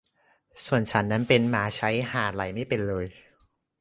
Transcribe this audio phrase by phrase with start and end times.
[0.65, 3.05] ส่วนฉันนั้นเป็นหมาใช้ห่าไรไม่เป็นเลย